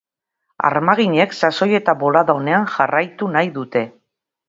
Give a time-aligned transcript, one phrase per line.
[0.69, 3.89] Armaginek sasoi eta bolada onean jarraitu nahi dute.